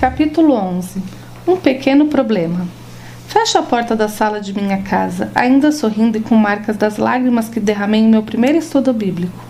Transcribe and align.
Capítulo 0.00 0.54
11 0.54 1.02
Um 1.44 1.56
pequeno 1.56 2.06
problema. 2.06 2.68
Fecho 3.26 3.58
a 3.58 3.62
porta 3.64 3.96
da 3.96 4.06
sala 4.06 4.40
de 4.40 4.54
minha 4.54 4.80
casa, 4.80 5.28
ainda 5.34 5.72
sorrindo 5.72 6.16
e 6.16 6.20
com 6.20 6.36
marcas 6.36 6.76
das 6.76 6.98
lágrimas 6.98 7.48
que 7.48 7.58
derramei 7.58 8.02
em 8.02 8.08
meu 8.08 8.22
primeiro 8.22 8.58
estudo 8.58 8.92
bíblico. 8.92 9.44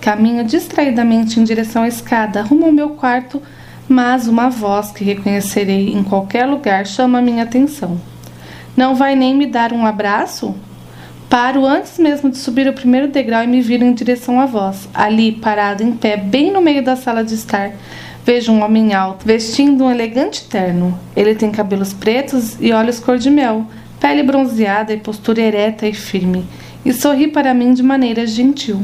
Caminho 0.00 0.42
distraidamente 0.42 1.38
em 1.38 1.44
direção 1.44 1.84
à 1.84 1.88
escada, 1.88 2.42
rumo 2.42 2.66
ao 2.66 2.72
meu 2.72 2.90
quarto, 2.90 3.40
mas 3.88 4.26
uma 4.26 4.50
voz 4.50 4.90
que 4.90 5.04
reconhecerei 5.04 5.94
em 5.94 6.02
qualquer 6.02 6.44
lugar 6.44 6.84
chama 6.88 7.22
minha 7.22 7.44
atenção. 7.44 8.00
Não 8.76 8.96
vai 8.96 9.14
nem 9.14 9.32
me 9.32 9.46
dar 9.46 9.72
um 9.72 9.86
abraço? 9.86 10.56
Paro 11.34 11.66
antes 11.66 11.98
mesmo 11.98 12.30
de 12.30 12.38
subir 12.38 12.68
o 12.68 12.72
primeiro 12.72 13.08
degrau 13.08 13.42
e 13.42 13.46
me 13.48 13.60
viro 13.60 13.84
em 13.84 13.92
direção 13.92 14.38
à 14.38 14.46
voz. 14.46 14.88
Ali, 14.94 15.32
parado 15.32 15.82
em 15.82 15.90
pé, 15.90 16.16
bem 16.16 16.52
no 16.52 16.60
meio 16.60 16.80
da 16.80 16.94
sala 16.94 17.24
de 17.24 17.34
estar, 17.34 17.72
vejo 18.24 18.52
um 18.52 18.62
homem 18.62 18.94
alto, 18.94 19.26
vestindo 19.26 19.82
um 19.82 19.90
elegante 19.90 20.48
terno. 20.48 20.96
Ele 21.16 21.34
tem 21.34 21.50
cabelos 21.50 21.92
pretos 21.92 22.56
e 22.60 22.72
olhos 22.72 23.00
cor 23.00 23.18
de 23.18 23.30
mel, 23.30 23.66
pele 23.98 24.22
bronzeada 24.22 24.92
e 24.92 24.96
postura 24.96 25.40
ereta 25.40 25.88
e 25.88 25.92
firme, 25.92 26.46
e 26.84 26.92
sorri 26.92 27.26
para 27.26 27.52
mim 27.52 27.74
de 27.74 27.82
maneira 27.82 28.24
gentil. 28.28 28.80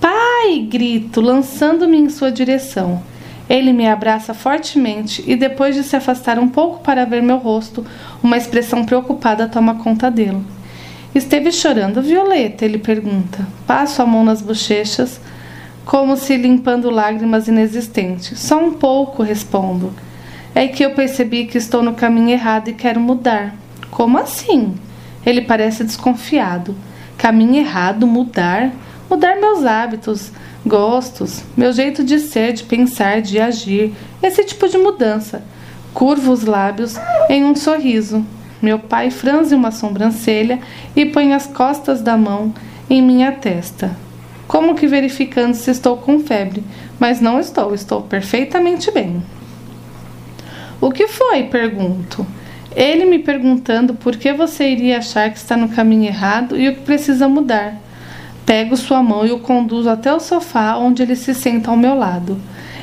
Pai! 0.00 0.60
grito, 0.70 1.20
lançando-me 1.20 1.98
em 1.98 2.08
sua 2.08 2.32
direção. 2.32 3.02
Ele 3.50 3.74
me 3.74 3.86
abraça 3.86 4.32
fortemente 4.32 5.22
e, 5.26 5.36
depois 5.36 5.74
de 5.74 5.82
se 5.82 5.94
afastar 5.94 6.38
um 6.38 6.48
pouco 6.48 6.82
para 6.82 7.04
ver 7.04 7.22
meu 7.22 7.36
rosto, 7.36 7.84
uma 8.22 8.38
expressão 8.38 8.82
preocupada 8.82 9.46
toma 9.46 9.74
conta 9.74 10.10
dele. 10.10 10.56
Esteve 11.16 11.50
chorando, 11.50 12.02
Violeta? 12.02 12.66
Ele 12.66 12.76
pergunta. 12.76 13.48
Passo 13.66 14.02
a 14.02 14.06
mão 14.06 14.22
nas 14.22 14.42
bochechas, 14.42 15.18
como 15.82 16.14
se 16.14 16.36
limpando 16.36 16.90
lágrimas 16.90 17.48
inexistentes. 17.48 18.38
Só 18.38 18.62
um 18.62 18.74
pouco, 18.74 19.22
respondo. 19.22 19.94
É 20.54 20.68
que 20.68 20.84
eu 20.84 20.90
percebi 20.90 21.46
que 21.46 21.56
estou 21.56 21.82
no 21.82 21.94
caminho 21.94 22.28
errado 22.28 22.68
e 22.68 22.74
quero 22.74 23.00
mudar. 23.00 23.54
Como 23.90 24.18
assim? 24.18 24.74
Ele 25.24 25.40
parece 25.40 25.84
desconfiado. 25.84 26.76
Caminho 27.16 27.56
errado, 27.56 28.06
mudar? 28.06 28.70
Mudar 29.08 29.40
meus 29.40 29.64
hábitos, 29.64 30.30
gostos, 30.66 31.42
meu 31.56 31.72
jeito 31.72 32.04
de 32.04 32.18
ser, 32.18 32.52
de 32.52 32.64
pensar, 32.64 33.22
de 33.22 33.40
agir. 33.40 33.94
Esse 34.22 34.44
tipo 34.44 34.68
de 34.68 34.76
mudança. 34.76 35.42
Curvo 35.94 36.30
os 36.30 36.44
lábios 36.44 36.96
em 37.30 37.42
um 37.42 37.56
sorriso. 37.56 38.22
Meu 38.60 38.78
pai 38.78 39.10
franze 39.10 39.54
uma 39.54 39.70
sobrancelha 39.70 40.58
e 40.94 41.04
põe 41.04 41.34
as 41.34 41.46
costas 41.46 42.00
da 42.00 42.16
mão 42.16 42.54
em 42.88 43.02
minha 43.02 43.32
testa, 43.32 43.96
como 44.46 44.74
que 44.74 44.86
verificando 44.86 45.54
se 45.54 45.70
estou 45.70 45.96
com 45.96 46.20
febre, 46.20 46.64
mas 46.98 47.20
não 47.20 47.38
estou, 47.38 47.74
estou 47.74 48.02
perfeitamente 48.02 48.90
bem. 48.90 49.22
O 50.80 50.90
que 50.90 51.08
foi? 51.08 51.44
pergunto. 51.44 52.26
Ele 52.74 53.06
me 53.06 53.18
perguntando 53.18 53.94
por 53.94 54.16
que 54.16 54.32
você 54.32 54.70
iria 54.70 54.98
achar 54.98 55.30
que 55.30 55.38
está 55.38 55.56
no 55.56 55.70
caminho 55.70 56.06
errado 56.06 56.56
e 56.58 56.68
o 56.68 56.74
que 56.74 56.82
precisa 56.82 57.26
mudar. 57.26 57.74
Pego 58.44 58.76
sua 58.76 59.02
mão 59.02 59.26
e 59.26 59.32
o 59.32 59.40
conduzo 59.40 59.88
até 59.88 60.12
o 60.12 60.20
sofá, 60.20 60.76
onde 60.76 61.02
ele 61.02 61.16
se 61.16 61.34
senta 61.34 61.70
ao 61.70 61.76
meu 61.76 61.94
lado. 61.96 62.38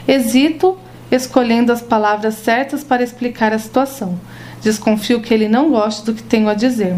Hesito, 0.08 0.78
escolhendo 1.16 1.72
as 1.72 1.82
palavras 1.82 2.36
certas 2.36 2.84
para 2.84 3.04
explicar 3.04 3.54
a 3.54 3.60
situação. 3.60 4.20
Desconfio 4.62 5.22
que 5.22 5.34
ele 5.34 5.48
não 5.48 5.70
goste 5.70 6.06
do 6.06 6.14
que 6.14 6.24
tenho 6.24 6.50
a 6.50 6.54
dizer. 6.54 6.96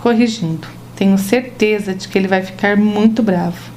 Corrigindo, 0.00 0.68
tenho 0.94 1.16
certeza 1.18 1.94
de 1.94 2.08
que 2.08 2.18
ele 2.18 2.28
vai 2.28 2.42
ficar 2.42 2.76
muito 2.76 3.22
bravo. 3.22 3.70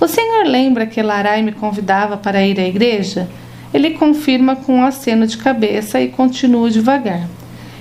O 0.00 0.06
senhor 0.06 0.46
lembra 0.46 0.86
que 0.86 1.02
Larai 1.02 1.42
me 1.42 1.52
convidava 1.52 2.16
para 2.16 2.44
ir 2.44 2.58
à 2.58 2.66
igreja? 2.66 3.28
Ele 3.74 3.90
confirma 3.90 4.56
com 4.56 4.76
um 4.76 4.84
aceno 4.84 5.26
de 5.26 5.36
cabeça 5.36 6.00
e 6.00 6.08
continua 6.08 6.70
devagar. 6.70 7.28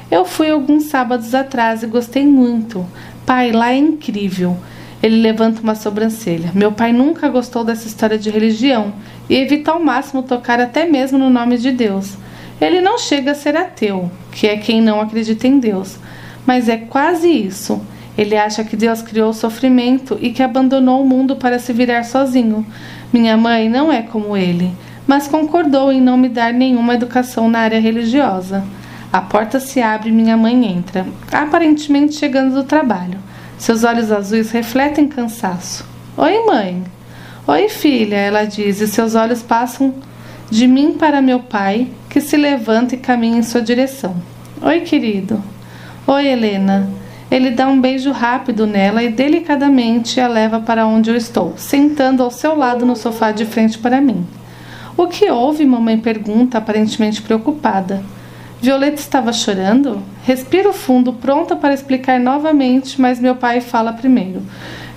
Eu 0.10 0.26
fui 0.26 0.50
alguns 0.50 0.86
sábados 0.86 1.36
atrás 1.36 1.84
e 1.84 1.88
gostei 1.88 2.26
muito. 2.26 2.86
Pai, 3.26 3.52
lá 3.52 3.72
é 3.72 3.78
incrível. 3.78 4.58
Ele 5.08 5.22
levanta 5.22 5.62
uma 5.62 5.74
sobrancelha. 5.74 6.52
Meu 6.54 6.74
pai 6.74 6.92
nunca 6.92 7.30
gostou 7.30 7.64
dessa 7.64 7.88
história 7.88 8.18
de 8.18 8.30
religião 8.30 8.92
e 9.30 9.36
evita 9.38 9.72
ao 9.72 9.82
máximo 9.82 10.22
tocar 10.22 10.60
até 10.60 10.86
mesmo 10.86 11.18
no 11.18 11.30
nome 11.30 11.58
de 11.58 11.72
Deus. 11.72 12.18
Ele 12.60 12.82
não 12.82 12.98
chega 12.98 13.32
a 13.32 13.34
ser 13.34 13.56
ateu, 13.56 14.12
que 14.34 14.48
é 14.48 14.58
quem 14.58 14.82
não 14.82 15.00
acredita 15.00 15.48
em 15.48 15.60
Deus, 15.60 15.98
mas 16.46 16.68
é 16.68 16.76
quase 16.76 17.30
isso. 17.30 17.82
Ele 18.18 18.36
acha 18.36 18.66
que 18.66 18.76
Deus 18.76 19.02
criou 19.02 19.30
o 19.30 19.34
sofrimento 19.34 20.18
e 20.20 20.32
que 20.32 20.44
abandonou 20.44 21.02
o 21.02 21.08
mundo 21.08 21.38
para 21.38 21.58
se 21.58 21.72
virar 21.72 22.04
sozinho. 22.04 22.66
Minha 23.14 23.38
mãe 23.38 23.70
não 23.70 23.90
é 23.90 24.02
como 24.02 24.36
ele, 24.36 24.74
mas 25.08 25.26
concordou 25.26 25.90
em 25.90 26.02
não 26.02 26.18
me 26.18 26.28
dar 26.28 26.52
nenhuma 26.52 26.96
educação 26.96 27.50
na 27.50 27.60
área 27.60 27.80
religiosa. 27.80 28.62
A 29.14 29.22
porta 29.22 29.58
se 29.58 29.82
abre 29.82 30.10
e 30.10 30.12
minha 30.12 30.36
mãe 30.36 30.66
entra, 30.66 31.08
aparentemente 31.32 32.16
chegando 32.16 32.54
do 32.54 32.66
trabalho. 32.66 33.26
Seus 33.58 33.84
olhos 33.84 34.12
azuis 34.12 34.52
refletem 34.52 35.08
cansaço. 35.08 35.84
Oi, 36.16 36.46
mãe. 36.46 36.84
Oi, 37.48 37.70
filha, 37.70 38.16
ela 38.16 38.44
diz, 38.44 38.82
e 38.82 38.88
seus 38.88 39.16
olhos 39.16 39.42
passam 39.42 39.96
de 40.50 40.68
mim 40.68 40.94
para 40.94 41.22
meu 41.22 41.40
pai, 41.40 41.88
que 42.10 42.22
se 42.22 42.38
levanta 42.38 42.96
e 42.96 43.00
caminha 43.00 43.40
em 43.40 43.44
sua 43.44 43.62
direção. 43.62 44.16
Oi, 44.62 44.82
querido. 44.82 45.44
Oi, 46.06 46.28
Helena. 46.28 46.88
Ele 47.30 47.50
dá 47.50 47.68
um 47.68 47.82
beijo 47.82 48.12
rápido 48.12 48.66
nela 48.66 49.04
e 49.04 49.10
delicadamente 49.10 50.22
a 50.22 50.28
leva 50.28 50.60
para 50.60 50.86
onde 50.86 51.10
eu 51.10 51.16
estou, 51.16 51.54
sentando 51.58 52.24
ao 52.24 52.32
seu 52.32 52.56
lado 52.56 52.86
no 52.86 52.96
sofá 52.96 53.32
de 53.32 53.46
frente 53.46 53.78
para 53.80 54.00
mim. 54.00 54.26
O 54.96 55.08
que 55.08 55.30
houve? 55.30 55.66
Mamãe 55.66 55.98
pergunta, 55.98 56.58
aparentemente 56.58 57.22
preocupada. 57.22 58.04
Violeta 58.60 59.00
estava 59.00 59.32
chorando? 59.32 60.02
Respiro 60.24 60.74
fundo, 60.74 61.14
pronta 61.14 61.56
para 61.56 61.76
explicar 61.76 62.20
novamente, 62.20 63.00
mas 63.00 63.20
meu 63.20 63.36
pai 63.36 63.62
fala 63.62 63.94
primeiro. 63.94 64.42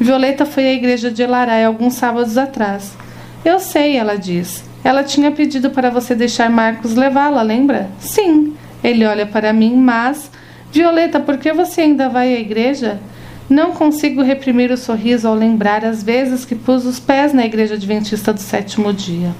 Violeta 0.01 0.47
foi 0.47 0.65
à 0.65 0.73
igreja 0.73 1.11
de 1.11 1.23
Elarai 1.23 1.65
alguns 1.65 1.95
sábados 1.95 2.39
atrás. 2.39 2.97
Eu 3.45 3.61
sei, 3.61 3.97
ela 3.97 4.17
diz. 4.17 4.65
Ela 4.83 5.05
tinha 5.05 5.31
pedido 5.31 5.71
para 5.71 5.91
você 5.91 6.15
deixar 6.15 6.49
Marcos 6.49 6.95
levá-la, 6.95 7.43
lembra? 7.43 7.91
Sim. 7.99 8.55
Ele 8.83 9.05
olha 9.05 9.27
para 9.27 9.53
mim, 9.53 9.77
mas. 9.77 10.31
Violeta, 10.73 11.21
por 11.21 11.37
que 11.37 11.53
você 11.53 11.83
ainda 11.83 12.09
vai 12.09 12.35
à 12.35 12.41
igreja? 12.41 12.99
Não 13.49 13.73
consigo 13.73 14.23
reprimir 14.23 14.71
o 14.71 14.77
sorriso 14.77 15.29
ao 15.29 15.35
lembrar 15.35 15.85
as 15.85 16.03
vezes 16.03 16.47
que 16.47 16.55
pus 16.55 16.87
os 16.87 16.99
pés 16.99 17.35
na 17.35 17.45
igreja 17.45 17.75
adventista 17.75 18.33
do 18.33 18.41
sétimo 18.41 18.93
dia. 18.93 19.35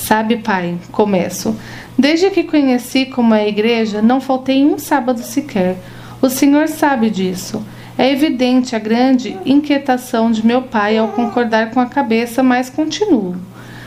Sabe, 0.00 0.38
pai, 0.38 0.76
começo. 0.90 1.54
Desde 1.96 2.30
que 2.30 2.42
conheci 2.42 3.04
como 3.04 3.34
é 3.34 3.42
a 3.42 3.48
igreja, 3.48 4.00
não 4.00 4.20
faltei 4.20 4.64
um 4.64 4.78
sábado 4.78 5.20
sequer. 5.20 5.76
O 6.22 6.28
senhor 6.28 6.68
sabe 6.68 7.10
disso. 7.10 7.62
É 7.98 8.10
evidente 8.10 8.74
a 8.74 8.78
grande 8.78 9.38
inquietação 9.44 10.32
de 10.32 10.44
meu 10.44 10.62
pai 10.62 10.96
ao 10.96 11.08
concordar 11.08 11.70
com 11.70 11.78
a 11.78 11.86
cabeça, 11.86 12.42
mas 12.42 12.70
continuo. 12.70 13.36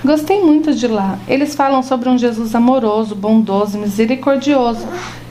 Gostei 0.06 0.40
muito 0.40 0.74
de 0.74 0.88
lá. 0.88 1.18
Eles 1.28 1.56
falam 1.56 1.82
sobre 1.82 2.08
um 2.08 2.18
Jesus 2.18 2.54
amoroso, 2.54 3.16
bondoso, 3.16 3.80
misericordioso, 3.80 4.88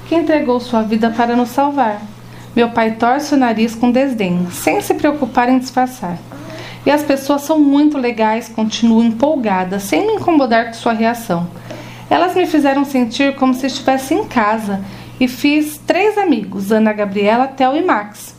que 0.08 0.16
entregou 0.16 0.58
sua 0.58 0.82
vida 0.82 1.10
para 1.10 1.36
nos 1.36 1.50
salvar. 1.50 2.02
Meu 2.56 2.70
pai 2.70 2.96
torce 2.96 3.34
o 3.34 3.38
nariz 3.38 3.74
com 3.74 3.90
desdém, 3.90 4.48
sem 4.50 4.80
se 4.80 4.94
preocupar 4.94 5.48
em 5.48 5.60
disfarçar. 5.60 6.18
E 6.84 6.90
as 6.90 7.02
pessoas 7.02 7.42
são 7.42 7.58
muito 7.58 7.96
legais, 7.96 8.48
continuo 8.48 9.02
empolgada, 9.02 9.78
sem 9.78 10.06
me 10.06 10.14
incomodar 10.14 10.66
com 10.66 10.74
sua 10.74 10.92
reação. 10.92 11.48
Elas 12.10 12.34
me 12.34 12.46
fizeram 12.46 12.84
sentir 12.84 13.36
como 13.36 13.54
se 13.54 13.66
estivesse 13.66 14.14
em 14.14 14.24
casa 14.24 14.80
e 15.20 15.28
fiz 15.28 15.80
três 15.86 16.18
amigos, 16.18 16.72
Ana 16.72 16.92
Gabriela, 16.92 17.46
Theo 17.46 17.76
e 17.76 17.82
Max. 17.82 18.34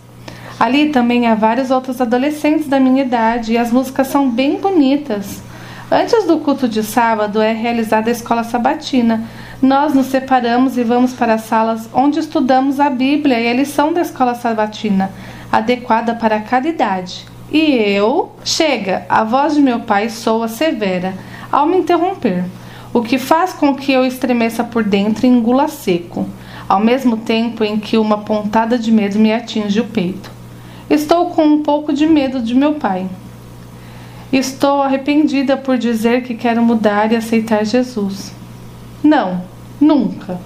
Ali 0.60 0.90
também 0.90 1.28
há 1.28 1.36
vários 1.36 1.72
outros 1.72 2.00
adolescentes 2.00 2.68
da 2.68 2.80
minha 2.80 3.04
idade 3.04 3.54
e 3.54 3.58
as 3.58 3.72
músicas 3.72 4.08
são 4.08 4.30
bem 4.30 4.58
bonitas. 4.58 5.42
Antes 5.92 6.26
do 6.26 6.38
culto 6.40 6.68
de 6.68 6.84
sábado 6.84 7.42
é 7.42 7.54
realizada 7.54 8.10
a 8.10 8.12
escola 8.12 8.44
sabatina. 8.44 9.24
Nós 9.62 9.94
nos 9.94 10.08
separamos 10.08 10.78
e 10.78 10.84
vamos 10.84 11.14
para 11.14 11.36
as 11.36 11.42
salas 11.42 11.90
onde 11.94 12.20
estudamos 12.20 12.80
a 12.80 12.90
Bíblia 12.90 13.40
e 13.40 13.48
a 13.48 13.54
lição 13.54 13.94
da 13.94 14.02
escola 14.02 14.36
sabatina, 14.36 15.12
adequada 15.52 16.16
para 16.16 16.40
cada 16.42 16.68
idade. 16.68 17.33
E 17.54 17.76
eu. 17.76 18.32
Chega! 18.44 19.06
A 19.08 19.24
voz 19.24 19.54
de 19.54 19.62
meu 19.62 19.82
pai 19.82 20.10
soa 20.10 20.48
severa 20.48 21.14
ao 21.54 21.68
me 21.68 21.78
interromper, 21.78 22.44
o 22.92 23.04
que 23.04 23.20
faz 23.20 23.54
com 23.54 23.76
que 23.76 23.92
eu 23.92 24.04
estremeça 24.04 24.64
por 24.64 24.84
dentro 24.84 25.28
e 25.28 25.30
engula 25.30 25.68
seco, 25.68 26.28
ao 26.68 26.80
mesmo 26.80 27.16
tempo 27.16 27.64
em 27.64 27.80
que 27.80 27.96
uma 27.96 28.18
pontada 28.18 28.76
de 28.76 28.92
medo 28.92 29.20
me 29.20 29.32
atinge 29.32 29.80
o 29.80 29.86
peito. 29.86 30.32
Estou 30.90 31.30
com 31.30 31.46
um 31.46 31.62
pouco 31.62 31.94
de 31.94 32.08
medo 32.08 32.42
de 32.42 32.56
meu 32.56 32.74
pai. 32.74 33.08
Estou 34.32 34.82
arrependida 34.82 35.56
por 35.56 35.78
dizer 35.78 36.24
que 36.24 36.34
quero 36.34 36.64
mudar 36.64 37.12
e 37.12 37.16
aceitar 37.16 37.64
Jesus. 37.64 38.34
Não, 39.04 39.44
nunca. 39.80 40.40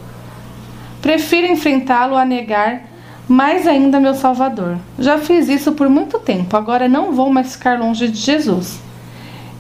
Prefiro 1.02 1.48
enfrentá-lo 1.48 2.18
a 2.18 2.26
negar 2.26 2.84
mais 3.28 3.68
ainda 3.68 4.00
meu 4.00 4.16
Salvador. 4.16 4.78
Já 4.98 5.18
fiz 5.18 5.50
isso 5.50 5.74
por 5.74 5.90
muito 5.90 6.18
tempo, 6.20 6.56
agora 6.56 6.88
não 6.88 7.12
vou 7.12 7.30
mais 7.30 7.54
ficar 7.54 7.80
longe 7.80 8.08
de 8.08 8.20
Jesus. 8.20 8.80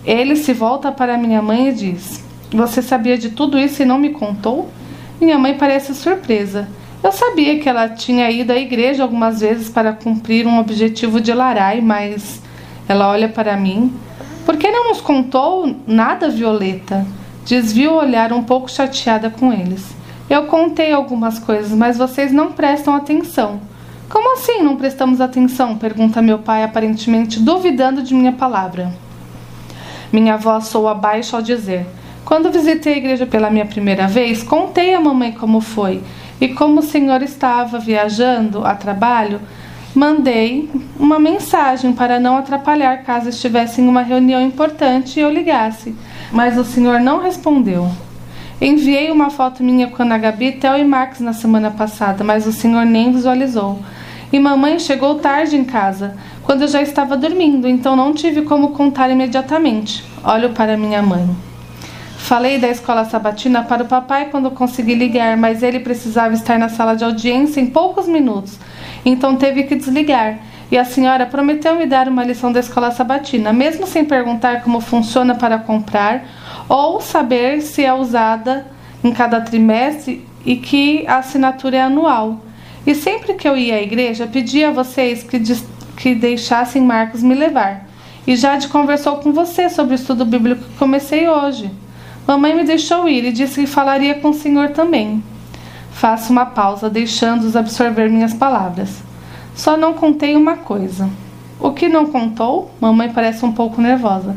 Ele 0.05 0.37
se 0.37 0.53
volta 0.53 0.91
para 0.91 1.17
minha 1.17 1.41
mãe 1.41 1.69
e 1.69 1.73
diz: 1.73 2.23
Você 2.51 2.81
sabia 2.81 3.17
de 3.17 3.31
tudo 3.31 3.59
isso 3.59 3.81
e 3.81 3.85
não 3.85 3.99
me 3.99 4.11
contou? 4.11 4.69
Minha 5.19 5.37
mãe 5.37 5.55
parece 5.57 5.93
surpresa. 5.93 6.67
Eu 7.03 7.11
sabia 7.11 7.59
que 7.59 7.67
ela 7.67 7.89
tinha 7.89 8.29
ido 8.31 8.51
à 8.51 8.57
igreja 8.57 9.03
algumas 9.03 9.41
vezes 9.41 9.69
para 9.69 9.93
cumprir 9.93 10.47
um 10.47 10.59
objetivo 10.59 11.19
de 11.19 11.33
Larai, 11.33 11.81
mas 11.81 12.41
ela 12.87 13.09
olha 13.09 13.27
para 13.27 13.57
mim. 13.57 13.93
Por 14.45 14.55
que 14.55 14.71
não 14.71 14.89
nos 14.89 15.01
contou 15.01 15.75
nada, 15.85 16.29
Violeta? 16.29 17.05
Desvio 17.45 17.93
o 17.93 17.97
olhar 17.97 18.31
um 18.31 18.43
pouco 18.43 18.71
chateada 18.71 19.29
com 19.29 19.51
eles. 19.51 19.96
Eu 20.29 20.43
contei 20.43 20.91
algumas 20.91 21.39
coisas, 21.39 21.71
mas 21.71 21.97
vocês 21.97 22.33
não 22.33 22.51
prestam 22.51 22.93
atenção. 22.93 23.61
Como 24.09 24.33
assim 24.33 24.61
não 24.61 24.75
prestamos 24.75 25.21
atenção? 25.21 25.77
pergunta 25.77 26.21
meu 26.21 26.39
pai, 26.39 26.63
aparentemente 26.63 27.39
duvidando 27.39 28.03
de 28.03 28.13
minha 28.13 28.33
palavra. 28.33 28.93
Minha 30.11 30.33
avó 30.33 30.59
soa 30.59 30.91
abaixo 30.91 31.35
ao 31.35 31.41
dizer: 31.41 31.85
Quando 32.25 32.51
visitei 32.51 32.95
a 32.95 32.97
igreja 32.97 33.25
pela 33.25 33.49
minha 33.49 33.65
primeira 33.65 34.05
vez, 34.05 34.43
contei 34.43 34.93
à 34.93 34.99
mamãe 34.99 35.31
como 35.31 35.61
foi 35.61 36.03
e 36.41 36.49
como 36.49 36.79
o 36.79 36.83
senhor 36.83 37.21
estava 37.21 37.79
viajando 37.79 38.65
a 38.65 38.75
trabalho, 38.75 39.39
mandei 39.95 40.69
uma 40.99 41.19
mensagem 41.19 41.93
para 41.93 42.19
não 42.19 42.37
atrapalhar 42.37 43.03
caso 43.03 43.29
estivesse 43.29 43.81
em 43.81 43.87
uma 43.87 44.01
reunião 44.01 44.41
importante 44.41 45.19
e 45.19 45.23
eu 45.23 45.31
ligasse, 45.31 45.95
mas 46.31 46.57
o 46.57 46.65
senhor 46.65 46.99
não 46.99 47.19
respondeu. 47.19 47.89
Enviei 48.59 49.11
uma 49.11 49.29
foto 49.29 49.63
minha 49.63 49.87
com 49.87 50.01
a 50.01 50.17
Gabi, 50.17 50.53
Theo 50.53 50.77
e 50.77 50.83
Max 50.83 51.19
na 51.19 51.31
semana 51.31 51.69
passada, 51.69 52.23
mas 52.23 52.47
o 52.47 52.51
senhor 52.51 52.85
nem 52.85 53.11
visualizou. 53.11 53.79
E 54.33 54.39
mamãe 54.39 54.79
chegou 54.79 55.15
tarde 55.19 55.55
em 55.55 55.63
casa, 55.63 56.17
quando 56.43 56.63
eu 56.63 56.67
já 56.67 56.81
estava 56.81 57.15
dormindo, 57.15 57.67
então 57.67 57.95
não 57.95 58.13
tive 58.13 58.41
como 58.41 58.69
contar 58.69 59.11
imediatamente. 59.11 60.03
Olho 60.23 60.49
para 60.49 60.75
minha 60.75 61.03
mãe. 61.03 61.29
Falei 62.17 62.57
da 62.57 62.67
escola 62.67 63.05
sabatina 63.05 63.61
para 63.61 63.83
o 63.83 63.87
papai 63.87 64.29
quando 64.31 64.49
consegui 64.49 64.95
ligar, 64.95 65.37
mas 65.37 65.61
ele 65.61 65.79
precisava 65.79 66.33
estar 66.33 66.57
na 66.57 66.67
sala 66.67 66.95
de 66.95 67.03
audiência 67.03 67.61
em 67.61 67.67
poucos 67.67 68.07
minutos, 68.07 68.59
então 69.05 69.35
teve 69.35 69.63
que 69.63 69.75
desligar. 69.75 70.39
E 70.71 70.77
a 70.77 70.83
senhora 70.83 71.25
prometeu 71.27 71.75
me 71.75 71.85
dar 71.85 72.09
uma 72.09 72.25
lição 72.25 72.51
da 72.51 72.59
escola 72.59 72.89
sabatina, 72.91 73.53
mesmo 73.53 73.85
sem 73.85 74.03
perguntar 74.03 74.63
como 74.63 74.81
funciona 74.81 75.35
para 75.35 75.59
comprar 75.59 76.25
ou 76.69 77.01
saber 77.01 77.61
se 77.61 77.83
é 77.83 77.93
usada 77.93 78.67
em 79.03 79.11
cada 79.11 79.41
trimestre 79.41 80.25
e 80.45 80.55
que 80.55 81.05
a 81.07 81.17
assinatura 81.17 81.77
é 81.77 81.81
anual. 81.81 82.41
E 82.85 82.95
sempre 82.95 83.33
que 83.33 83.47
eu 83.47 83.57
ia 83.57 83.75
à 83.75 83.81
igreja, 83.81 84.27
pedia 84.27 84.69
a 84.69 84.71
vocês 84.71 85.23
que, 85.23 85.41
que 85.97 86.15
deixassem 86.15 86.81
Marcos 86.81 87.21
me 87.21 87.35
levar. 87.35 87.87
E 88.25 88.35
Jade 88.35 88.67
conversou 88.67 89.17
com 89.17 89.31
você 89.31 89.69
sobre 89.69 89.93
o 89.93 89.95
estudo 89.95 90.25
bíblico 90.25 90.63
que 90.63 90.77
comecei 90.77 91.27
hoje. 91.27 91.71
Mamãe 92.27 92.55
me 92.55 92.63
deixou 92.63 93.07
ir 93.07 93.23
e 93.23 93.31
disse 93.31 93.61
que 93.61 93.67
falaria 93.67 94.15
com 94.15 94.29
o 94.29 94.33
senhor 94.33 94.69
também. 94.69 95.23
Faço 95.91 96.31
uma 96.31 96.45
pausa, 96.45 96.89
deixando-os 96.89 97.55
absorver 97.55 98.09
minhas 98.09 98.33
palavras. 98.33 99.01
Só 99.55 99.77
não 99.77 99.93
contei 99.93 100.35
uma 100.35 100.57
coisa. 100.57 101.09
O 101.59 101.71
que 101.71 101.89
não 101.89 102.05
contou? 102.07 102.69
Mamãe 102.79 103.11
parece 103.11 103.43
um 103.45 103.51
pouco 103.51 103.81
nervosa. 103.81 104.35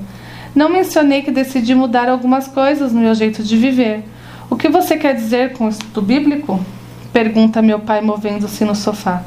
Não 0.55 0.69
mencionei 0.69 1.23
que 1.23 1.31
decidi 1.31 1.75
mudar 1.75 2.09
algumas 2.09 2.49
coisas 2.49 2.93
no 2.93 3.01
meu 3.01 3.15
jeito 3.15 3.43
de 3.43 3.57
viver. 3.57 4.05
O 4.49 4.57
que 4.57 4.69
você 4.69 4.97
quer 4.97 5.15
dizer 5.15 5.53
com 5.53 5.69
estudo 5.69 6.03
bíblico? 6.03 6.59
Pergunta 7.13 7.63
meu 7.63 7.81
pai, 7.81 8.01
movendo-se 8.01 8.65
no 8.65 8.75
sofá. 8.75 9.23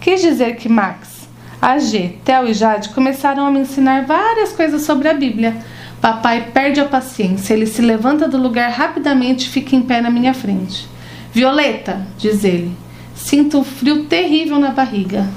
Quis 0.00 0.20
dizer 0.20 0.56
que 0.56 0.68
Max, 0.68 1.28
AG, 1.60 2.18
Theo 2.24 2.48
e 2.48 2.54
Jade 2.54 2.88
começaram 2.90 3.46
a 3.46 3.50
me 3.50 3.60
ensinar 3.60 4.04
várias 4.06 4.52
coisas 4.52 4.82
sobre 4.82 5.08
a 5.08 5.14
Bíblia 5.14 5.56
Papai 6.02 6.48
perde 6.52 6.80
a 6.80 6.84
paciência. 6.84 7.54
Ele 7.54 7.64
se 7.64 7.80
levanta 7.80 8.26
do 8.26 8.36
lugar 8.36 8.68
rapidamente 8.72 9.46
e 9.46 9.48
fica 9.48 9.76
em 9.76 9.82
pé 9.82 10.00
na 10.00 10.10
minha 10.10 10.34
frente. 10.34 10.88
Violeta, 11.32 12.04
diz 12.18 12.42
ele, 12.42 12.76
sinto 13.14 13.60
um 13.60 13.64
frio 13.64 14.06
terrível 14.06 14.58
na 14.58 14.72
barriga. 14.72 15.30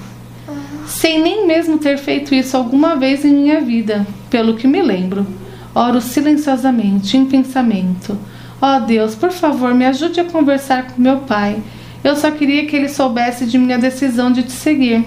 Sem 0.87 1.21
nem 1.21 1.47
mesmo 1.47 1.77
ter 1.77 1.97
feito 1.97 2.33
isso 2.33 2.55
alguma 2.55 2.95
vez 2.95 3.23
em 3.25 3.33
minha 3.33 3.61
vida, 3.61 4.05
pelo 4.29 4.55
que 4.55 4.67
me 4.67 4.81
lembro. 4.81 5.25
Oro 5.73 5.99
silenciosamente, 5.99 7.17
em 7.17 7.25
pensamento. 7.25 8.17
Ó 8.61 8.77
oh 8.77 8.79
Deus, 8.81 9.15
por 9.15 9.31
favor, 9.31 9.73
me 9.73 9.85
ajude 9.85 10.19
a 10.19 10.25
conversar 10.25 10.87
com 10.87 11.01
meu 11.01 11.17
pai. 11.19 11.57
Eu 12.03 12.15
só 12.15 12.31
queria 12.31 12.65
que 12.65 12.75
ele 12.75 12.87
soubesse 12.87 13.45
de 13.45 13.57
minha 13.57 13.77
decisão 13.77 14.31
de 14.31 14.43
te 14.43 14.51
seguir. 14.51 15.05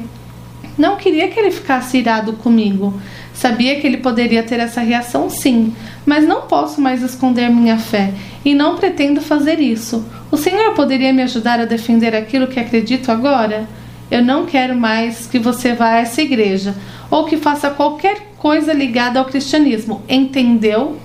Não 0.77 0.97
queria 0.97 1.29
que 1.29 1.39
ele 1.41 1.51
ficasse 1.51 1.99
irado 1.99 2.35
comigo. 2.35 2.95
Sabia 3.33 3.81
que 3.81 3.87
ele 3.87 3.99
poderia 3.99 4.43
ter 4.43 4.59
essa 4.59 4.81
reação 4.81 5.31
sim, 5.31 5.73
mas 6.05 6.27
não 6.27 6.43
posso 6.43 6.81
mais 6.81 7.03
esconder 7.03 7.49
minha 7.51 7.79
fé 7.79 8.13
e 8.45 8.53
não 8.53 8.77
pretendo 8.77 9.21
fazer 9.21 9.61
isso. 9.61 10.05
O 10.31 10.37
Senhor 10.37 10.75
poderia 10.75 11.13
me 11.13 11.23
ajudar 11.23 11.61
a 11.61 11.65
defender 11.65 12.15
aquilo 12.17 12.49
que 12.49 12.59
acredito 12.59 13.13
agora? 13.13 13.69
Eu 14.11 14.25
não 14.25 14.47
quero 14.47 14.75
mais 14.75 15.27
que 15.27 15.39
você 15.39 15.75
vá 15.75 15.91
a 15.91 16.01
essa 16.01 16.23
igreja 16.23 16.75
ou 17.11 17.25
que 17.25 17.37
faça 17.37 17.71
qualquer 17.71 18.33
coisa 18.39 18.73
ligada 18.73 19.19
ao 19.19 19.25
cristianismo, 19.25 20.03
entendeu? 20.09 20.99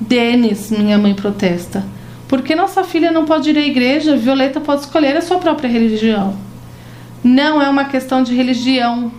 Denis, 0.00 0.70
minha 0.70 0.98
mãe 0.98 1.14
protesta. 1.14 1.84
Por 2.28 2.42
que 2.42 2.54
nossa 2.54 2.82
filha 2.84 3.10
não 3.10 3.24
pode 3.24 3.50
ir 3.50 3.58
à 3.58 3.60
igreja? 3.60 4.16
Violeta 4.16 4.60
pode 4.60 4.82
escolher 4.82 5.16
a 5.16 5.22
sua 5.22 5.38
própria 5.38 5.68
religião. 5.68 6.36
Não 7.22 7.60
é 7.60 7.68
uma 7.68 7.84
questão 7.84 8.22
de 8.22 8.34
religião, 8.34 9.12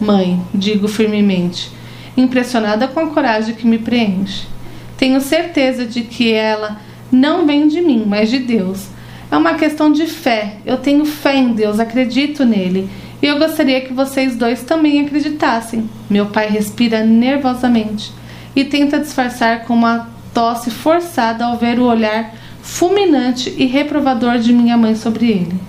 Mãe, 0.00 0.40
digo 0.54 0.86
firmemente, 0.86 1.72
impressionada 2.16 2.86
com 2.86 3.00
a 3.00 3.06
coragem 3.08 3.54
que 3.54 3.66
me 3.66 3.78
preenche. 3.78 4.46
Tenho 4.96 5.20
certeza 5.20 5.84
de 5.84 6.02
que 6.02 6.32
ela 6.32 6.80
não 7.10 7.44
vem 7.46 7.66
de 7.66 7.80
mim, 7.80 8.04
mas 8.06 8.30
de 8.30 8.38
Deus. 8.38 8.86
É 9.30 9.36
uma 9.36 9.54
questão 9.54 9.92
de 9.92 10.06
fé. 10.06 10.56
Eu 10.64 10.76
tenho 10.76 11.04
fé 11.04 11.36
em 11.36 11.52
Deus, 11.52 11.78
acredito 11.78 12.44
nele. 12.44 12.88
E 13.22 13.26
eu 13.26 13.38
gostaria 13.38 13.80
que 13.80 13.92
vocês 13.92 14.36
dois 14.36 14.62
também 14.62 15.00
acreditassem. 15.00 15.88
Meu 16.08 16.26
pai 16.26 16.48
respira 16.48 17.04
nervosamente 17.04 18.12
e 18.54 18.64
tenta 18.64 18.98
disfarçar 18.98 19.64
com 19.64 19.74
uma 19.74 20.08
tosse 20.32 20.70
forçada 20.70 21.44
ao 21.44 21.56
ver 21.56 21.78
o 21.78 21.84
olhar 21.84 22.34
fulminante 22.62 23.54
e 23.56 23.66
reprovador 23.66 24.38
de 24.38 24.52
minha 24.52 24.76
mãe 24.76 24.94
sobre 24.94 25.30
ele. 25.30 25.60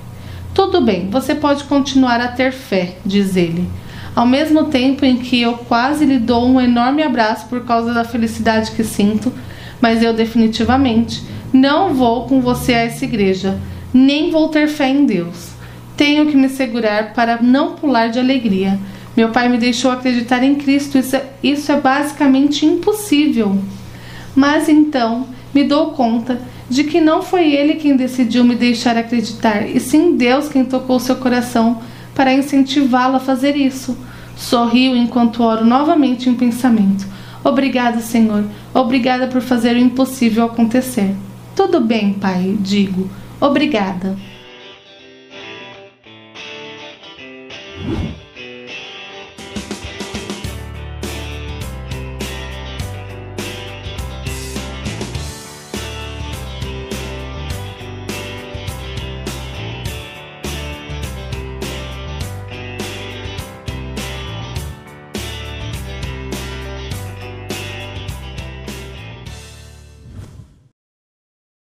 Tudo 0.54 0.82
bem, 0.82 1.10
você 1.10 1.34
pode 1.34 1.64
continuar 1.66 2.20
a 2.22 2.28
ter 2.28 2.52
fé, 2.52 2.98
diz 3.06 3.36
ele 3.36 3.68
ao 4.16 4.26
mesmo 4.26 4.66
tempo 4.66 5.06
em 5.06 5.18
que 5.18 5.42
eu 5.42 5.54
quase 5.54 6.06
lhe 6.06 6.20
dou 6.20 6.46
um 6.46 6.60
enorme 6.60 7.02
abraço 7.02 7.48
por 7.48 7.64
causa 7.64 7.94
da 7.94 8.04
felicidade 8.04 8.72
que 8.72 8.84
sinto, 8.84 9.32
mas 9.80 10.04
eu 10.04 10.14
definitivamente 10.14 11.24
não 11.52 11.94
vou 11.94 12.26
com 12.26 12.42
você 12.42 12.74
a 12.74 12.82
essa 12.82 13.06
igreja, 13.06 13.60
nem 13.94 14.32
vou 14.32 14.50
ter 14.50 14.68
fé 14.68 14.90
em 14.90 15.06
Deus. 15.06 15.50
Tenho 15.98 16.28
que 16.28 16.38
me 16.38 16.48
segurar 16.48 17.14
para 17.14 17.42
não 17.42 17.74
pular 17.74 18.10
de 18.10 18.20
alegria. 18.20 18.80
Meu 19.18 19.30
pai 19.30 19.50
me 19.50 19.58
deixou 19.58 19.92
acreditar 19.92 20.44
em 20.44 20.56
Cristo, 20.56 20.98
isso 20.98 21.16
é, 21.16 21.26
isso 21.44 21.72
é 21.72 21.80
basicamente 21.80 22.66
impossível. 22.66 23.58
Mas 24.36 24.70
então 24.70 25.28
me 25.54 25.64
dou 25.64 25.92
conta 25.92 26.40
de 26.70 26.84
que 26.84 27.02
não 27.02 27.22
foi 27.22 27.52
ele 27.52 27.76
quem 27.76 27.96
decidiu 27.96 28.44
me 28.44 28.56
deixar 28.56 28.96
acreditar, 28.96 29.68
e 29.68 29.80
sim 29.80 30.16
Deus 30.16 30.48
quem 30.48 30.64
tocou 30.64 31.00
seu 31.00 31.16
coração 31.16 31.82
para 32.14 32.34
incentivá-lo 32.34 33.16
a 33.16 33.20
fazer 33.20 33.56
isso. 33.56 33.98
Sorrio 34.38 34.96
enquanto 34.96 35.44
oro 35.44 35.66
novamente 35.66 36.30
em 36.30 36.36
pensamento. 36.36 37.06
Obrigada, 37.44 38.00
Senhor. 38.00 38.46
Obrigada 38.74 39.28
por 39.28 39.42
fazer 39.42 39.76
o 39.76 39.80
impossível 39.80 40.46
acontecer. 40.46 41.16
Tudo 41.60 41.82
bem, 41.82 42.14
Pai, 42.14 42.56
digo. 42.58 43.10
Obrigada. 43.38 44.18